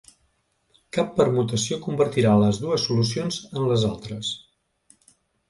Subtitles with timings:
[0.97, 4.35] Cap permutació convertirà les dues solucions en les altres.